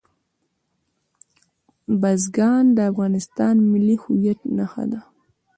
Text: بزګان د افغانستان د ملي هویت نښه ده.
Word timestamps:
بزګان 2.01 2.65
د 2.77 2.79
افغانستان 2.91 3.53
د 3.59 3.63
ملي 3.71 3.95
هویت 4.03 4.39
نښه 4.57 4.83
ده. 4.91 5.01